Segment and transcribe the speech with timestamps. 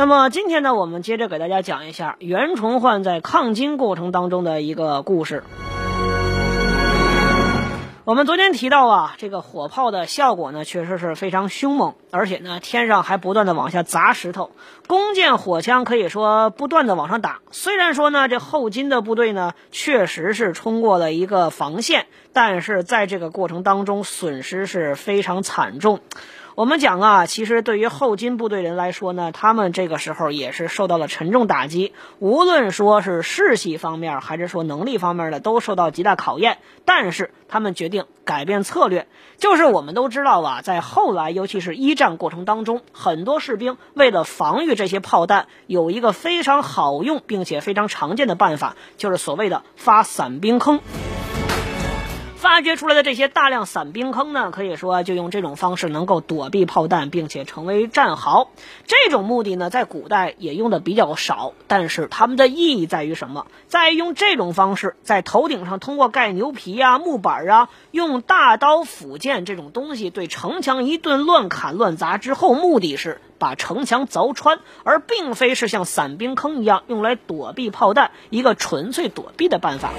[0.00, 5.44] 那么今天呢，我们接着给大家讲一下袁崇焕在抗金过程当中的一个故事。
[8.06, 14.52] 我们昨天提到啊，这个火炮的效果呢，确实是非常凶猛，而且呢，天上还不断的往下砸石头，
[14.86, 17.40] 弓箭、火枪可以说不断的往上打。
[17.50, 26.00] 虽然说呢，这后金的部队呢，确实是冲过了一个防线，但是在这个过程当中，损失是非常惨重。
[26.60, 36.58] 我们讲啊，其实对于后金部队人来说呢，他们这个时候也是受到了沉重打击，无论说是士气方面，还是说能力方面的，都受到极大考验。
[36.84, 50.80] 但是他们决定改变策略，就是我们都知道啊，在后来，尤其是一战过程当中，很多士兵为了防御这些炮弹，有一个非常好用并且非常常见的办法，就是所谓的发散兵坑。
[52.40, 58.48] 发掘出来的这些大量散兵坑呢，可以说就用这种方式能够躲避炮弹，并且成为战壕。
[58.86, 63.46] 这种目的呢，在古代也用的比较少，但是它们的意义在于什么？
[63.68, 79.90] 在于用这种方式在头顶上通过盖牛皮啊、木板啊，用大刀斧剑这种东西对城墙一顿乱砍乱砸之后，目的是把城墙凿穿，而并非是像散兵坑一样用来躲避炮弹，一个纯粹躲避的办法。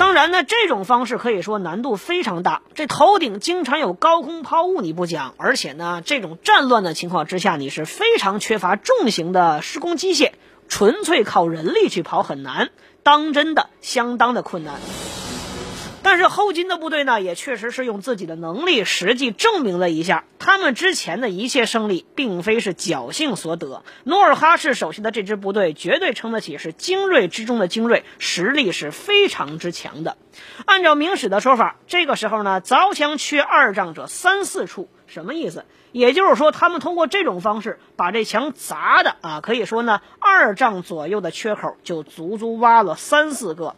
[0.00, 2.62] 当然呢，这种方式可以说难度非常大。
[2.74, 10.30] 这头顶经常有高空抛物，你不讲，而且呢，这种战乱的情况之下，你是非常缺乏重型的施工机械，
[10.68, 12.70] 纯粹靠人力去跑很难，
[13.02, 14.76] 当真的相当的困难。
[16.02, 23.84] 但是后金的部队呢，也确实是用自己的能力实际证明了一下，他们之前的一切胜利并非是侥幸所得。
[24.04, 30.16] 努尔哈赤手下的这支部队绝对称得起是精锐之中的精锐，实力是非常之强的。
[30.64, 35.64] 按照明史的说法，这个时候呢，凿墙缺二丈者三四处，什么意思？
[35.92, 43.74] 也就是说，他们通过这种方式把这墙砸的啊，可以说呢，二丈左右的缺口就足足挖了三四个。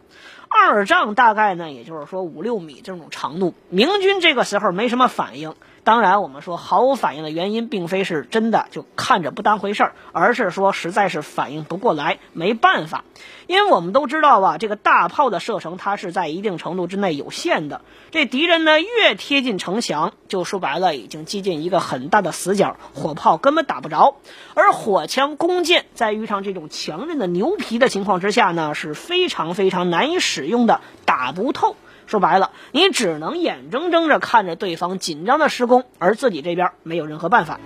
[0.53, 5.55] 二丈大概呢，也就是说五六米这种长度，明军这个时候没什么反应。
[5.83, 13.03] 当然，我们说毫无反应的原因，并非是真的就看着不当回事儿，而是说实在是反应不过来，没办法。
[13.47, 17.81] 因为我们都知道啊，这个大炮的射程它是在一定程度之内有限的。
[18.11, 24.15] 这敌人呢越贴近城墙，就说白了已经接近一个很大的死角，火炮根本打不着。
[24.53, 31.75] 而火枪、弓箭在遇上这种强韧的牛皮的情况之下呢，是非常非常难以使用的，打不透。
[32.05, 37.59] 说白了，你只能眼睁睁着看着对方紧张的施工，而自己这边没有任何办法。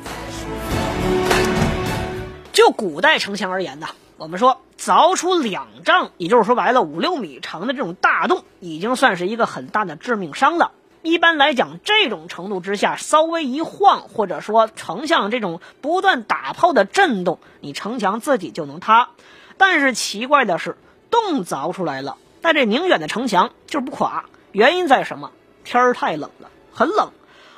[2.53, 3.88] 就古代城墙而言呢，
[4.18, 10.72] 我们说凿出两丈，也就是说白了五六米长的这种大洞，已经算是一个很大的致命伤了。
[11.04, 19.09] 一般来讲，这种程度之下，稍微一晃，或者说丞相这种不断打炮的震动，你城墙自己就能塌。
[19.58, 20.75] 但是奇怪的是，
[21.12, 22.18] 洞凿出来了。
[22.47, 25.31] 但这宁远的城墙就是不垮，原因在什么？
[25.66, 27.12] 天儿太冷了，很冷。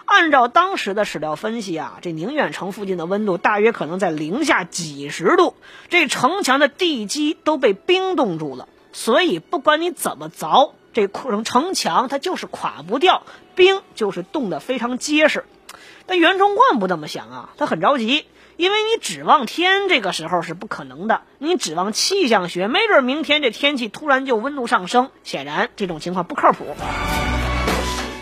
[0.03, 5.53] 按照当时的史料分析啊，这宁远城附近的温度大约可能在零下几十度，
[5.89, 13.21] 这城墙的地基都被冰冻住了，所以不管你怎么凿，这城城墙它就是垮不掉，
[13.53, 15.45] 冰就是冻得非常结实。
[16.07, 18.25] 但袁崇焕不这么想啊，他很着急。
[18.59, 21.21] 因为你指望天，这个时候是不可能的。
[21.37, 25.11] 你指望气象学，没准明天这天气突然就温度上升。
[25.23, 26.75] 显然这种情况不靠谱。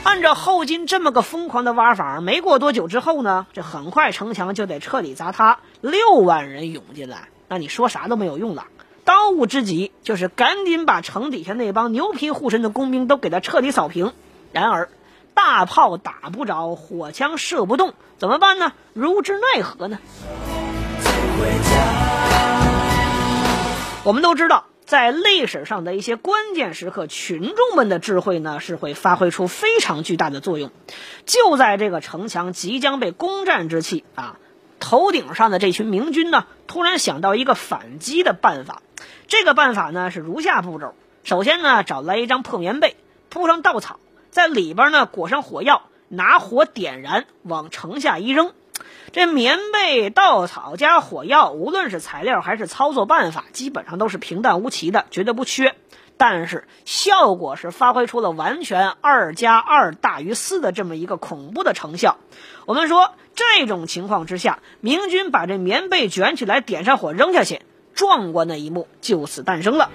[0.03, 8.67] 按照后金这么个疯狂的挖法，没过多久之后呢，这很快城墙就得彻底砸塌，六万人涌进来，那你说啥都没有用了。
[9.05, 14.13] 当务之急就是赶紧把城底下那帮牛皮护身的工兵都给他彻底扫平。
[14.51, 14.87] 然而。
[15.37, 18.73] 大炮打不着，火枪射不动，怎么办呢？
[18.93, 19.99] 如之奈何呢？
[24.03, 30.71] 我们都知道，在历史上的一些关键时刻，群众们的智慧呢是会发挥出非常巨大的作用。
[31.27, 34.39] 就在这个城墙即将被攻占之际啊，
[34.79, 38.81] 头顶上的这群明军呢，突然想到一个反击的办法。
[39.27, 42.97] 这个办法呢是如下步骤：首先呢，找来一张破棉被，
[43.29, 43.99] 铺上稻草。
[44.37, 48.51] 在里边呢裹上火药，拿火点燃，往城下一扔。
[49.11, 55.73] 这棉被、稻草加火药，无论是材料还是操作办法，基本上都是平淡无奇的，绝对不缺。
[56.17, 62.17] 但是效果是发挥出了完全二加二大于四的这么一个恐怖的成效。
[62.67, 67.63] 我们说这种情况之下，明军把这棉被卷起来，点上火扔下去，
[67.95, 69.89] 壮观的一幕就此诞生了。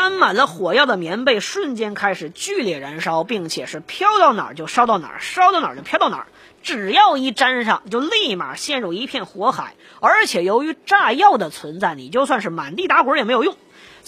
[0.00, 6.26] 沾满了火药的棉被瞬间开始剧烈燃烧，并且是飘到哪儿就烧到哪儿，烧到哪儿就飘到哪儿。
[6.62, 9.74] 只要一沾上，就立马陷入一片火海。
[10.00, 13.54] 而且由于炸药的存在，你就算是满地打滚也没有用。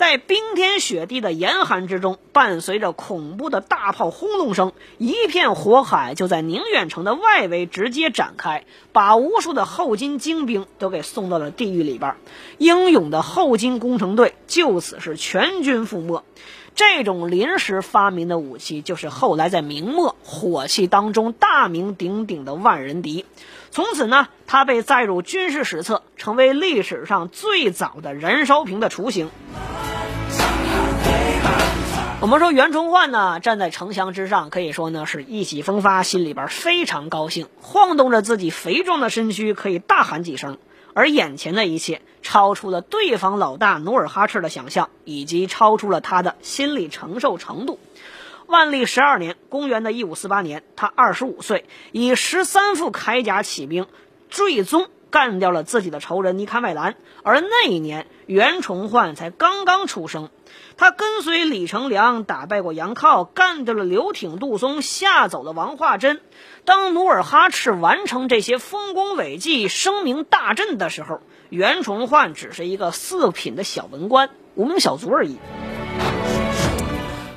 [0.02, 12.16] 在冰天雪地的严寒之中，伴随着恐怖的大炮轰隆声，一片火海就在宁远城的外围直接展开，把无数的后金精兵都给送到了地狱里边。
[12.58, 16.24] 英勇的后金工程队就此是全军覆没。
[16.74, 23.24] 这种临时发明的武器，就是后来在明末火器当中大名鼎鼎的万人敌。
[23.70, 29.30] 从此呢，它被载入军事史册，成为历史上最早的燃烧瓶的雏形。
[32.22, 40.58] 我们说袁崇焕呢，站在城墙之上，可以说呢是意气风发，心里边非常高兴，晃动着自己肥壮的身躯，可以大喊几声。
[40.94, 47.80] 而眼前的一切，超出了对方老大努尔哈赤的想象，以及超出了他的心理承受程度。
[48.46, 53.88] 万历十二年，公元的一五四八年，他二十五岁，以十三副铠甲起兵，
[54.30, 56.96] 最终干掉了自己的仇人尼堪外兰。
[57.22, 60.30] 而那一年，袁崇焕才刚刚出生。
[60.76, 66.20] 他跟随李成梁打败过杨靠，干掉了刘挺、杜松，吓走了王化贞。
[66.64, 71.20] 当努尔哈赤完成这些丰功伟绩、声名大振的时候，
[71.50, 75.38] 袁崇焕只是一个四品的小文官、无名小卒而已。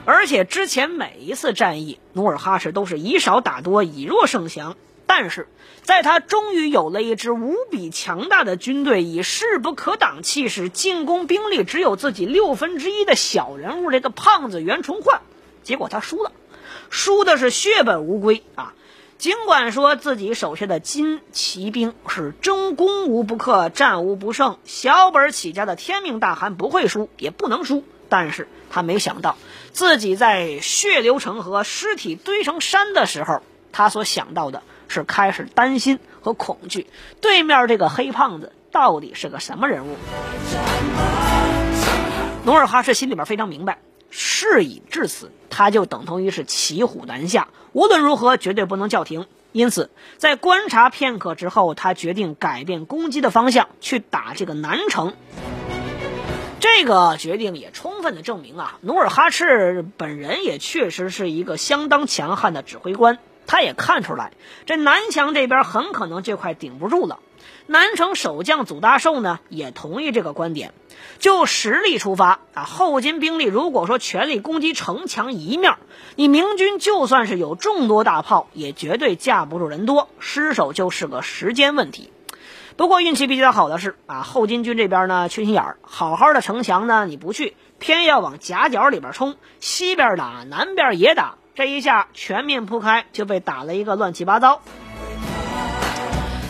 [0.05, 4.77] 而且之前每一次战役，努尔哈赤都是以少打多，以弱胜强。
[5.07, 5.47] 但是，
[5.83, 15.21] 在他终于有了一支无比强大的军队，以势不可挡气势进攻兵力只有自己六分之一的小人物，这个胖子袁崇焕，
[15.63, 16.31] 结果他输了，
[16.89, 18.73] 输的是血本无归啊！
[19.17, 29.37] 尽管说自己手下的金骑兵是争攻无不克，战无不胜，小本起家的天命大汗不会输，也不能输，但是他没想到
[29.71, 33.41] 自己在血流成河、尸体堆成山的时候，
[33.71, 34.63] 他所想到的。
[34.87, 36.87] 是开始担心和恐惧，
[37.21, 39.95] 对面这个黑胖子到底是个什么人物？
[42.45, 43.79] 努尔哈赤心里边非常明白，
[44.11, 49.25] 事已至此，他就等同于是骑虎难下，无论如何绝对不能叫停。
[49.51, 55.13] 因此，在观察片刻之后，他决定改变攻击的方向，去打这个南城。
[56.59, 63.17] 这个决定也充分的证明啊，努尔哈赤本人也确实是一个相当强悍的指挥官。
[63.47, 64.31] 他也看出来，
[64.65, 67.19] 这南墙这边很可能这块顶不住了。
[67.67, 70.73] 南城守将祖大寿呢，也同意这个观点。
[71.17, 75.77] 就实力出发啊，后金兵力如果说全力攻击城墙一面，
[76.15, 82.11] 你明军就算是有众多大炮，也绝对架不住人多，失守就是个时间问题。
[82.77, 91.35] 不过运气比较好的是啊，后金军这边呢缺心眼儿，好好的城墙呢你不去，偏要往夹角里边冲，西边打，南边也打。
[91.55, 94.61] 这一下全面铺开，就被打了一个乱七八糟。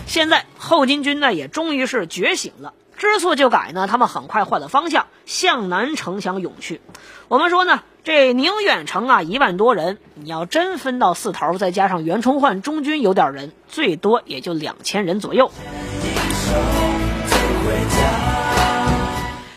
[0.07, 3.85] 现在后金军呢，也终于是觉醒了，知错就改呢。
[3.85, 6.81] 他们很快换了方向，向南城墙涌去。
[7.27, 15.51] 我们说呢，这宁远城啊，一万多人，你要真分到四头，再加上袁崇焕中军有点人，最多也就两千人左右。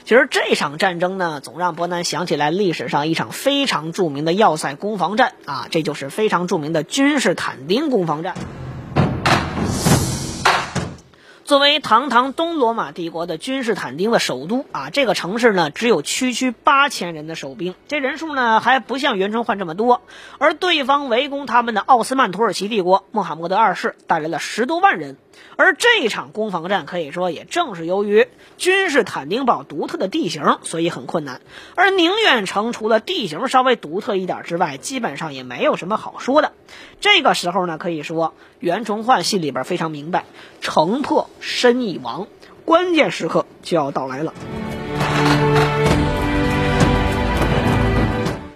[0.08, 8.34] 其实这场战争呢，总让伯南想起来历史上一场非常著名的要塞攻防战啊，这就是非常著名的君士坦丁攻防战。
[11.44, 20.00] 作为堂堂东罗马帝国的君士坦丁的首都啊，这个城市呢只有区区八千人的守兵，这人数呢还不像袁崇焕这么多。
[20.38, 25.18] 而对方围攻他们的奥斯曼土耳其帝国穆罕默德二世带来了十多万人。
[25.56, 31.40] 而这场攻防战可以说也正是由于君士坦丁堡独特的地形，所以很困难。
[31.74, 36.52] 而宁远城除了地形稍微独特一点之外，基本上也没有什么好说的。
[37.00, 40.26] 这个时候呢，可以说袁崇焕心里边非常明白，
[40.60, 42.28] 城破身已亡，
[42.64, 44.32] 关键时刻就要到来了。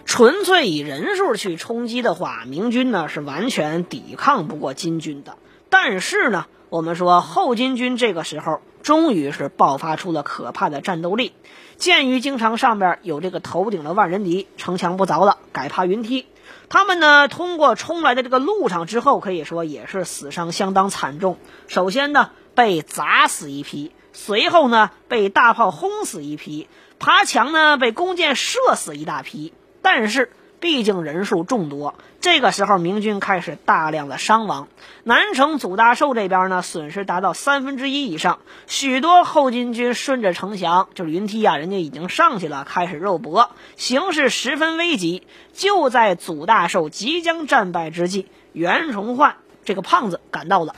[0.05, 5.37] 纯粹以人数去冲击的话，明军呢是完全抵抗不过金军的。
[5.69, 6.47] 但是呢。
[6.73, 11.35] 我们说后金军这个时候终于是爆发出了可怕的战斗力。
[11.76, 16.25] 鉴于京城上边有这个头顶的万人敌，城墙不凿了，改爬云梯。
[16.71, 21.37] 他们呢，通过冲来的这个路上之后，可以说也是死伤相当惨重。
[21.69, 29.52] 首先呢，被砸死一批；随后呢，被大炮轰死一批；爬墙呢，被弓箭射死一大批。
[29.83, 34.69] 但是，毕竟人数众多，这个时候明军开始大量的伤亡。
[35.02, 38.38] 南城祖大寿这边呢，损失达到三分之一以上，
[38.69, 45.26] 许多后金军顺着城墙，就是云梯啊，人家已经上去了，开始肉搏，形势十分危急。
[45.52, 50.76] 就在祖大寿即将战败之际，袁崇焕这个胖子赶到了。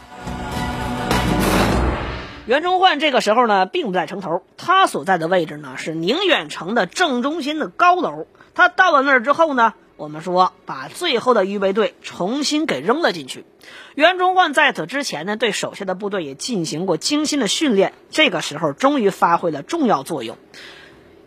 [2.47, 8.27] 袁崇焕这个时候呢，并不在城头，他所在的位置呢是宁远城的正中心的高楼。
[8.55, 13.47] 他到了那儿之后呢，我们说把最后的预备队重新给扔了进去。
[13.95, 20.37] 袁崇焕在此之前呢，对手下的部队也进行过精心的训练，这个时候终于发挥了重要作用。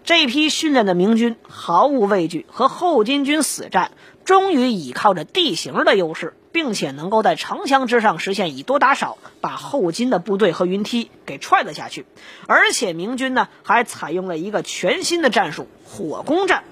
[0.04, 3.90] 这批训练的明军毫无畏惧，和后金军死战，
[4.24, 6.36] 终于倚靠着地形的优势。
[6.58, 12.08] 并且能够在城墙之上实现以多打少，把后金的部队和云梯给踹了下去。
[12.48, 16.64] 而且明军呢还采用了一个全新的战术——火攻战。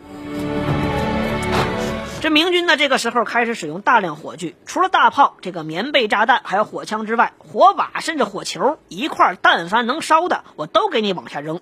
[2.20, 11.62] 这明军呢这个时候开始使用大量火炬，除了大炮、这个棉被炸弹还有火枪之外，火把甚至火球一块，但凡能烧的，我都给你往下扔。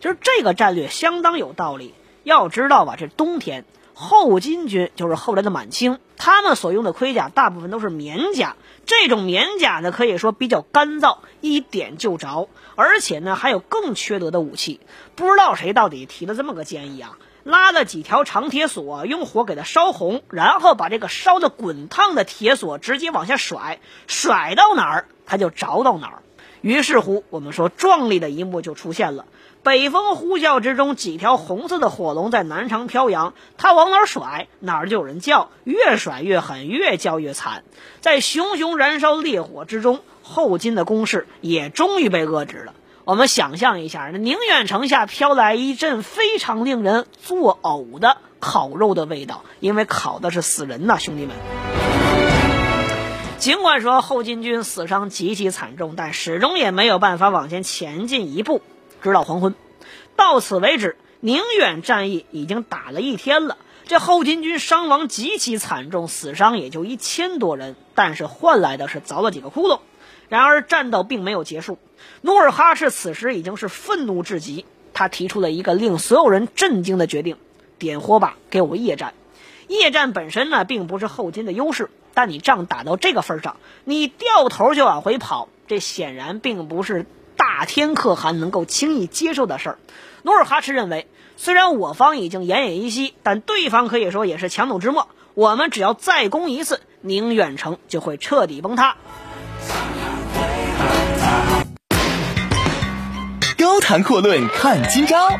[0.00, 1.94] 就是这个战略相当有道理。
[2.24, 3.64] 要知道吧，这冬天。
[4.02, 8.56] 后金军就是后来的满清，他们所用的盔甲大部分都是棉甲。
[8.84, 14.80] 这种棉甲呢，可以说比较干燥，一点就着，而且呢还有更缺德的武器。
[15.14, 17.16] 不知道谁到底提了这么个建议啊？
[17.44, 26.22] 拉了几条长铁索，用火给它烧红，然后把这个烧的滚烫的铁索直接往下甩，甩到哪儿它就着到哪儿。
[26.60, 29.26] 于是乎，我们说壮丽的一幕就出现了。
[29.62, 33.32] 北风呼啸之中，几条红色的火龙在南城飘扬。
[33.58, 37.62] 它往哪儿甩，哪儿就有人叫，越甩越狠，越叫越惨。
[38.00, 42.74] 在熊熊燃烧烈火之中，后金的攻势也终于被遏制了。
[43.04, 51.36] 我们想象一下，那宁远城下飘来一阵非常令人作呕的烤肉的味道，因为烤的是死人呐，兄弟们。
[53.38, 58.60] 尽管说后金军死伤极其惨重，但始终也没有办法往前前进一步。
[59.02, 59.54] 直到黄昏，
[60.16, 63.58] 到此为止，宁远战役已经打了一天了。
[63.84, 69.80] 这后金军伤亡极其惨重，死伤也就一千多人，但是换来的是凿了几个窟窿。
[70.28, 71.78] 然而战斗并没有结束，
[72.20, 77.36] 努尔哈赤此时已经是愤怒至极，他提出了一个令所有人震惊的决定：
[77.78, 79.14] 点火把，给我夜战。
[79.66, 87.04] 夜战本身呢，并不是后金的优势，但你仗打到这个份上，你掉头就往回跑，这显然并不是。
[87.36, 89.78] 大天可汗能够轻易接受的事儿，
[90.22, 95.08] 努尔哈赤认为，虽然我方已经奄奄一息，但对方可以说也是强弩之末。
[95.34, 98.96] 我们只要再攻一次，宁远城就会彻底崩塌。
[103.58, 105.30] 高谈阔论看今朝，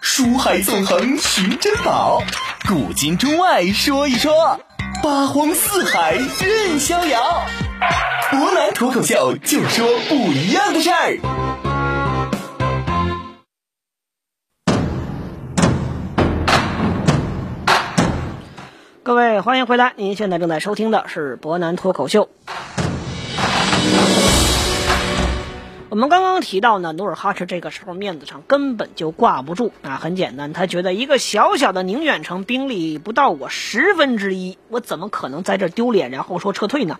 [0.00, 2.22] 书海纵横寻珍宝，
[2.66, 4.58] 古今中外说一说，
[5.02, 7.44] 八荒四海任逍遥。
[8.32, 11.18] 博南脱口秀，就说不一样的事儿。
[19.02, 19.92] 各位，欢迎回来！
[19.96, 22.30] 您现在正在收听的是博南脱口秀。
[25.92, 29.96] 我们刚刚提到呢，努尔哈赤这个时候面子上根本就挂不住啊！
[30.00, 36.98] 很简单，他觉得一个小小的宁远城兵力不到我十分之一，我怎么可能在这丢脸，然后说撤退呢？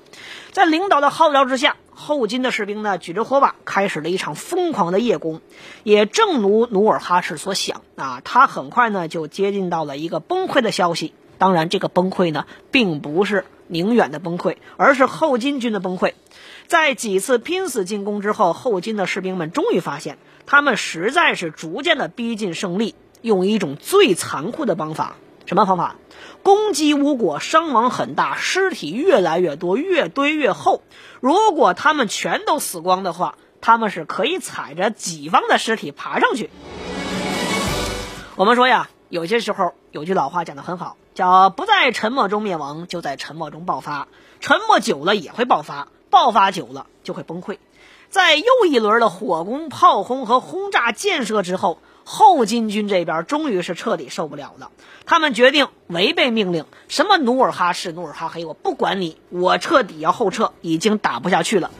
[0.51, 5.41] 在领导的号召之下，后金的士兵呢举着火把，开始了一场疯狂的夜攻。
[5.85, 11.15] 也正如努尔哈赤所想啊，他很快呢就接近到了一个崩溃的消息。
[11.43, 16.13] 当然，这个崩溃呢，并不是宁远的崩溃，而是后金军的崩溃。
[16.69, 25.17] 在几次拼死进攻之后，后金的士兵们终于发现，他们实在是逐渐的逼近胜利，用一种最残酷的方法。
[25.45, 25.97] 什么方法？
[26.45, 30.85] 攻击无果，伤亡很大，尸体越来越多，越堆越厚。
[31.19, 36.51] 如果他们全都死光的话，他们是可以踩着己方的尸体爬上去。
[38.37, 44.09] 我们说呀，有些时候有句老话讲得很好，叫“不在沉默中灭亡，就在沉默中爆发”。
[44.40, 45.88] 沉默久了也会爆发。
[46.11, 47.57] 爆发久了就会崩溃，
[48.11, 54.71] 在又一轮的火攻、炮轰和轰炸建设之后，后金军这边终于是彻底受不了了。
[55.07, 61.71] 他们决定违背命令，什么努尔哈赤、努尔哈黑，我不管你，我彻底要后撤，已经打不下去了。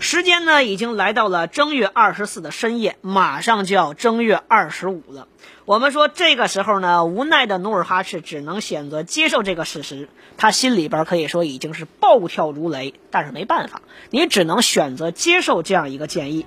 [0.00, 5.28] 时间呢，已经来到了正月二十四的深夜，马上就要正月二十五了。
[5.68, 10.08] 我们说这个时候呢，无奈的努尔哈赤只能选择接受这个事实，
[10.38, 16.46] 他心里边可以说已经是暴跳如雷，但是没办法，你只能选择接受这样一个建议。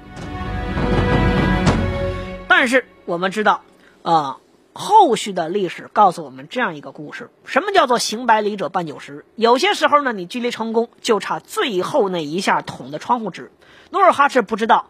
[2.47, 3.61] 但是我们知道，
[4.01, 4.37] 啊，
[4.73, 9.23] 后续的历史告诉我们这样一个故事：什么叫做行百里者半九十？
[9.35, 13.51] 有些时候呢，你距离成功就差最后那一下捅的窗户纸。
[13.91, 14.87] 努尔哈赤不知道。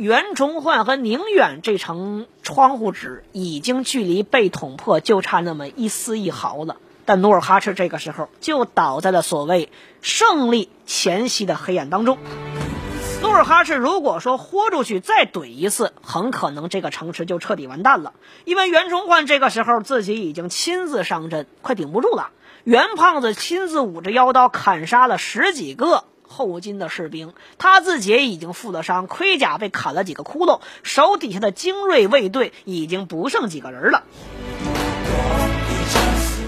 [0.00, 9.68] 袁崇焕和宁远这层窗户纸已经距离被捅破就差那么一丝一毫了，但努尔哈赤这个时候就倒在了所谓
[10.00, 12.16] 胜利前夕的黑暗当中。
[13.20, 18.14] 努尔哈赤如果说豁出去再怼一次，很可能这个城池就彻底完蛋了，
[18.46, 22.30] 因为袁崇焕这个时候自己已经亲自上阵，快顶不住了。
[22.64, 26.04] 袁胖子亲自捂着腰刀砍杀了十几个。
[26.30, 34.04] 后金的士兵，他自己已经负了伤，盔甲被砍了几个窟窿，手底下的精锐卫队已经不剩几个人了。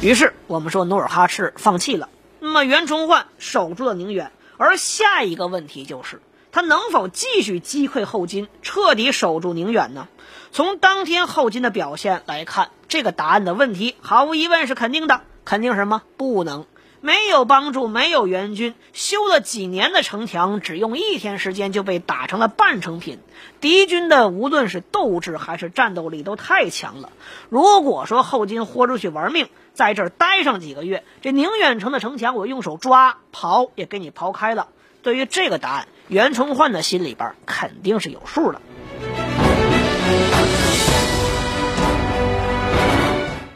[0.01, 2.09] 于是我们说努尔哈赤放弃了，
[2.39, 6.23] 那么袁崇焕守住了宁远，而下一个问题就是
[6.53, 10.07] 他能否继续击溃后金，彻底守住宁远呢？
[10.53, 16.03] 从当天后金的表现来看，这个答案的问题毫无疑问是肯定的，肯定什么？
[16.17, 16.67] 不能。
[17.05, 23.19] 没有帮助，没有援军，修了几年的城墙，只用一天时间就被打成了半成品。
[23.61, 27.11] 敌军的无论是斗志还是战斗力都太强了。
[27.49, 34.69] 如果说后金豁出去玩命，在这儿待上几个月，这宁远城的城墙我用手抓刨也给你刨开了。
[35.03, 38.61] 对于这个答案，袁崇焕的心里边肯定是有数的。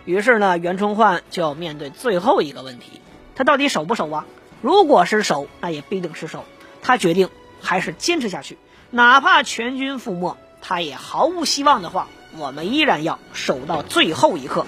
[0.04, 3.00] 于是呢，袁崇焕就要面对最后一个问题。
[3.36, 4.26] 他到底守不守啊？
[4.62, 6.44] 如果是守，那也必定是守。
[6.82, 7.28] 他决定
[7.60, 8.58] 还是坚持下去，
[8.90, 14.66] 哪怕全军覆没，他也毫无希望的话，我们依然要守到最后一刻。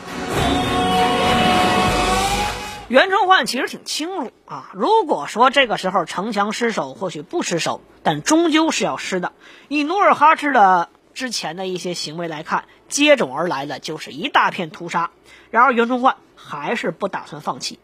[2.88, 9.32] 袁崇焕其实挺清楚啊，如果说这个时候城墙失守，或许不失守，但终究是要失的。
[9.68, 15.10] 以努尔哈赤的之前的一些行为来看，接踵而来的就是一大片屠杀。
[15.50, 17.78] 然而袁崇焕还是不打算放弃。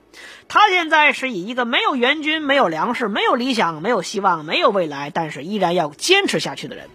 [0.49, 6.89] 他现在是以一个没有援军、没有粮食、没有理想、没有希望、没有未来，但是依然要坚持下去的人。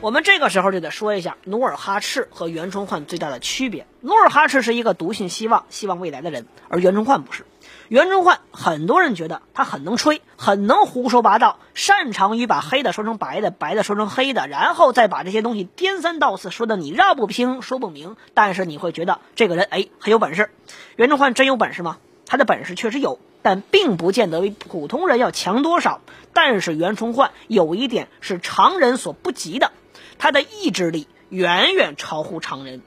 [0.00, 3.86] 我们这个时候就得说一下努尔哈赤和袁崇焕最大的区别。
[4.00, 7.44] 努尔哈赤是一个笃信希望、希望未来的人，而袁崇焕不是。
[7.88, 18.16] 袁崇焕，很多人觉得他很能吹，很能胡说八道，擅长于把黑的说成白的，白的说成黑的，然后再把这些东西颠三倒四，说的你绕不清、说不明。
[18.34, 20.50] 但是你会觉得这个人哎很有本事。
[20.96, 21.96] 袁崇焕真有本事吗？
[22.26, 26.02] 他的本事确实有，但并不见得比普通人要强多少。
[26.34, 29.72] 但是袁崇焕有一点是常人所不及的，
[30.18, 32.82] 他的意志力远远超乎常人。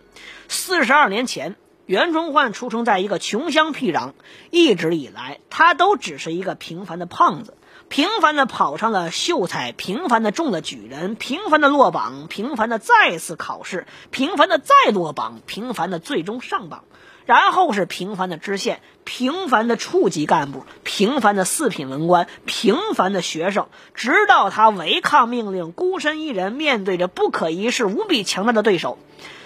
[0.48, 1.56] 四十二年前。
[1.92, 4.14] 袁崇焕出生在一个穷乡僻壤，
[4.50, 7.58] 一直以来他都只是一个平凡的胖子，
[7.90, 16.86] 平凡的跑上了秀才，平凡的中了举人，平凡的落榜，平凡的再次考试，平凡的再落榜，平凡的最终上榜，
[17.26, 28.98] 然后是平凡的知县，平凡的处级干部，平凡的四品文官，平凡的学生，直到他违抗命令，孤身一人面对着不可一世、无比强大的对手，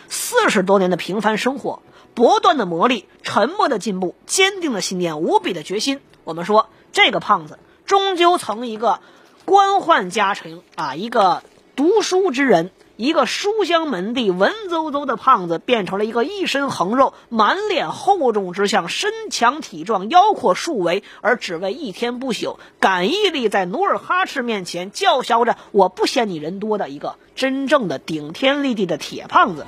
[0.09, 1.81] 四十多年的平凡生活。
[2.13, 5.99] 不断的磨砺，沉默的进步，坚定的信念，无比的决心。
[6.23, 9.01] 我们说，这个胖子终究从一个
[9.43, 11.43] 官宦家庭啊，一个
[11.75, 29.65] 读书之人，一个书香门第文绉绉的胖子，变成了一个一身横肉、满脸厚重之相、身强体壮、腰阔数围，而只为一天不朽，敢屹立在努尔哈赤面前，叫嚣着“我不嫌你人多”的一个真正的顶天立地的铁胖子。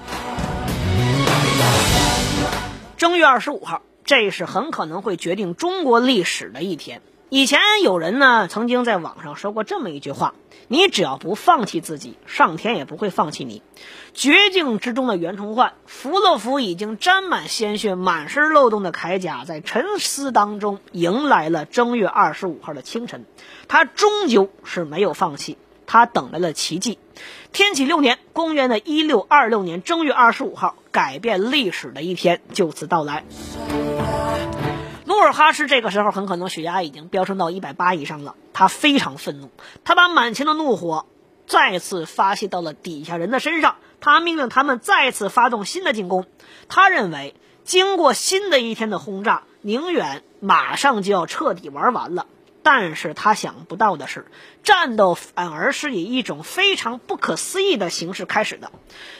[2.96, 7.02] 正月二十五号，这是很可能会决定中国历史的一天。
[7.30, 10.34] 以前有人呢曾经在网上说过这么一句话
[10.70, 13.62] ：“你只要不放弃自己，上天也不会放弃你。”
[14.14, 23.26] 绝境之中的袁崇焕扶了扶已经沾满鲜血、满身漏洞的铠甲，在沉思当中迎来了正月二十五号的清晨。
[23.68, 25.58] 他终究是没有放弃。
[25.90, 27.00] 他等来了奇迹，
[27.54, 33.24] 天启六年，公元的一六二六年正月二十五号，改变历史的一天就此到来。
[35.18, 39.50] 努尔哈赤这个时候很可能血压已经飙升到一百八以上了，他非常愤怒，
[39.84, 41.08] 他把满腔的怒火
[41.48, 46.28] 再次发泄到了底下人的身上，他命令他们再次发动新的进攻。
[46.70, 52.28] 他认为，经过新的一天的轰炸，宁远马上就要彻底玩完了。
[52.62, 54.28] 但是他想不到的是，
[54.62, 58.72] 战斗反而是以一种非常不可思议的形式开始的。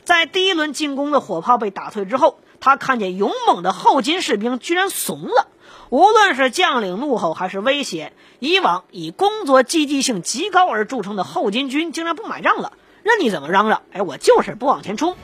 [0.04, 5.48] 在第一轮进攻的火炮被打退之后，他看见勇猛的后金士兵居然怂了。
[5.90, 12.74] 无论是将领怒吼还是威胁，以往以工作积极性极高而著称的后金军竟然不买账了。
[13.04, 15.16] 任你怎么嚷嚷，哎，我就是不往前冲。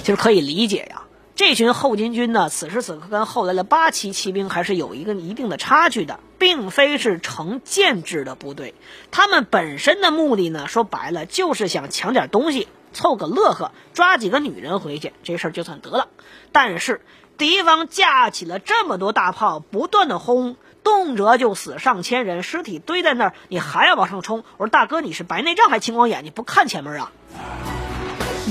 [0.00, 1.02] 其实可以理解呀。
[1.36, 8.74] 这群后金军呢，此时此刻跟后来的八旗骑兵还是有一个一定的差距的，并非是成建制的部队。
[9.10, 16.08] 他们本身的目的呢，说白了就是想抢点东西，凑个乐呵，抓几个女人回去，这事儿就算得了。
[16.52, 17.00] 但是
[17.40, 24.44] 敌方架起了这么多大炮，不断的轰，动辄就死上千人，尸体堆在那儿，你还要往上冲？
[24.58, 26.22] 我说大哥，你是白内障还青光眼？
[26.22, 27.10] 你不看前面啊？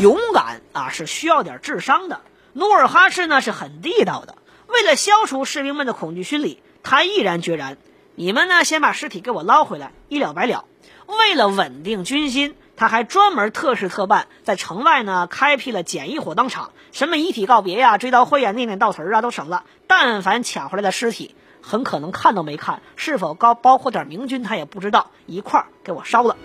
[0.02, 2.22] 勇敢啊，是需要点智商的。
[2.54, 7.78] 努尔哈赤呢是很地道的，为了消除士兵们的恐惧心理，他毅然决然：
[8.16, 10.66] 你们呢先把尸体给我捞回来，一了百了。
[11.06, 19.66] 为了稳定军心，他还专门特事特办，在城外呢开辟了简易火葬场，什么遗体告别呀、追悼会呀、念念悼词啊都省了。
[19.86, 26.38] 但凡抢回来的尸体，很可能看都没看，是否高包括点明君他也不知道，一块儿给我烧了。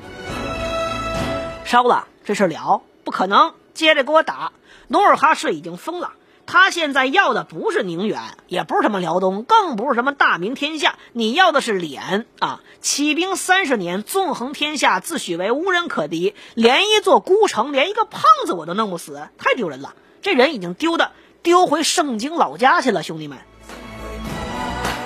[1.64, 2.82] 烧了这事了？
[3.04, 4.50] 不可能，接着给我打。
[4.88, 6.14] 努尔哈赤已经疯了，
[6.46, 12.60] 他现在要的不是宁远，也不是什么辽东，更不是什么大明天下，你要的是脸啊！
[12.80, 19.94] 起兵三十年，纵横天下，自诩为无人可敌，连一座孤城，连一个胖子我都弄不死，太丢人了！
[20.20, 23.38] 这人已经丢的丢回盛京老家去了，兄弟们。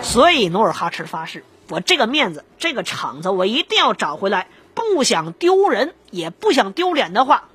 [0.03, 7.49] 所以努尔哈赤发誓，我这个面子，这个场子，我一定要找回来，不想丢人，也不想丢脸的话。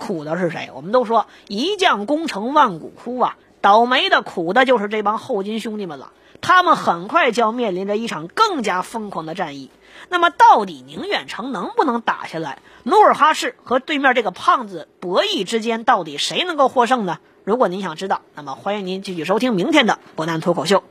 [0.00, 0.70] 苦的是谁？
[0.74, 6.10] 我们都说一将功成万骨枯啊，倒霉的苦的就是这帮后金兄弟们了。
[6.40, 9.70] 他们很快就要面临着一场更加疯狂的战役。
[10.08, 12.60] 那么，到底宁远城能不能打下来？
[12.82, 17.18] 努尔哈赤和对面这个胖子博弈之间，到底谁能够获胜呢？
[17.44, 20.82] 如果您想知道，那么欢迎您继续收听明天的博南脱口秀。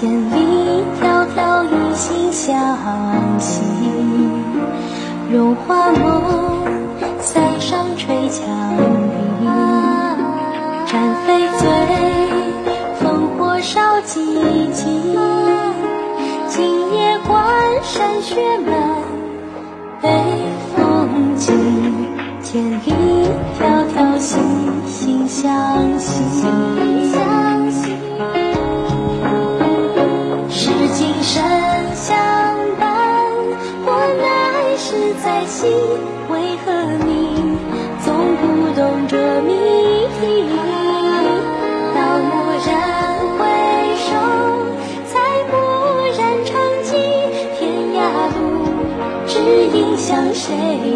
[0.00, 2.58] 千里迢迢一心相
[3.38, 3.60] 惜。
[5.30, 6.64] 荣华梦，
[7.18, 9.44] 塞上吹墙壁。
[10.86, 11.68] 战飞醉，
[13.02, 13.04] 烽
[13.36, 14.88] 火烧寂寂。
[17.82, 18.72] 山雪满，
[20.00, 20.08] 北
[20.76, 21.52] 风急，
[22.42, 24.38] 千里迢迢心
[24.86, 26.89] 心相惜。
[35.62, 36.72] 为何
[37.04, 37.10] 你
[38.02, 38.42] 总不
[38.74, 39.52] 懂这谜
[40.18, 40.20] 题？
[41.94, 42.32] 到蓦
[42.66, 42.68] 然
[43.36, 43.40] 回
[43.96, 44.08] 首，
[45.06, 45.12] 才
[45.50, 45.52] 蓦
[46.16, 46.48] 然长
[46.82, 46.88] 记，
[47.58, 47.60] 天
[47.92, 47.98] 涯
[48.38, 48.40] 路，
[49.26, 49.32] 只
[49.76, 50.88] 影向谁依？